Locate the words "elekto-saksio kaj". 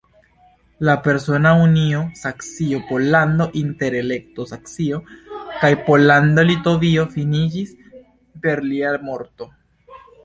3.99-5.71